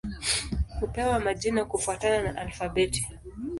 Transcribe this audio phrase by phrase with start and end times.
[0.79, 3.07] Hupewa majina kufuatana na alfabeti.